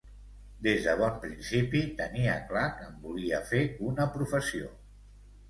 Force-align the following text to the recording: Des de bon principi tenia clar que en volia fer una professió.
Des 0.67 0.79
de 0.85 0.95
bon 1.01 1.19
principi 1.25 1.81
tenia 1.99 2.39
clar 2.53 2.65
que 2.79 2.87
en 2.93 2.97
volia 3.05 3.43
fer 3.53 3.61
una 3.93 4.09
professió. 4.19 4.75